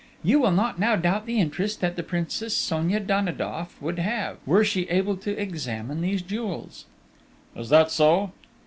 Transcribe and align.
you 0.23 0.39
will 0.39 0.49
not 0.51 0.79
now 0.79 0.95
doubt 0.95 1.27
the 1.27 1.39
interest 1.39 1.79
that 1.79 1.95
the 1.95 2.01
Princess 2.01 2.57
Sonia 2.57 2.99
Danidoff 2.99 3.79
would 3.79 3.99
have, 3.99 4.37
were 4.47 4.63
she 4.63 4.85
able 4.89 5.15
to 5.17 5.39
examine 5.39 6.01
these 6.01 6.23
jewels...." 6.23 6.85
"Is 7.55 7.69
that 7.69 7.91
so?" 7.91 8.31